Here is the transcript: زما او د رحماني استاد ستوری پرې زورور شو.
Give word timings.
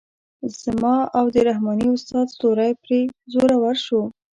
زما 0.63 0.95
او 1.17 1.25
د 1.33 1.35
رحماني 1.49 1.87
استاد 1.93 2.25
ستوری 2.35 2.71
پرې 2.83 2.99
زورور 3.33 3.75
شو. 3.85 4.01